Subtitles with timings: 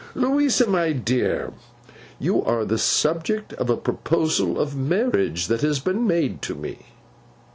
[0.15, 1.53] 'Louisa, my dear,
[2.17, 6.87] you are the subject of a proposal of marriage that has been made to me.